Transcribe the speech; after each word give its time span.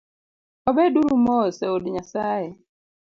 Wabed 0.63 0.93
uru 1.01 1.15
mos 1.25 1.57
eod 1.65 1.83
Nyasaye 1.95 2.49